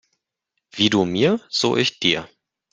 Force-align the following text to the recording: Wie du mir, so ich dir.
Wie 0.71 0.89
du 0.89 1.05
mir, 1.05 1.39
so 1.49 1.77
ich 1.77 1.99
dir. 1.99 2.27